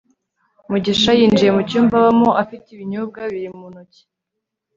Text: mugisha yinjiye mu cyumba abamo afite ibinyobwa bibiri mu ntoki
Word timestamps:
mugisha 0.69 1.11
yinjiye 1.19 1.51
mu 1.55 1.61
cyumba 1.69 1.93
abamo 1.99 2.29
afite 2.43 2.67
ibinyobwa 2.71 3.19
bibiri 3.23 3.49
mu 3.57 3.65
ntoki 3.71 4.01